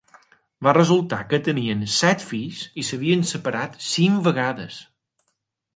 [0.67, 4.81] Va resultar que tenien set fills i s'havien separat cinc vegades.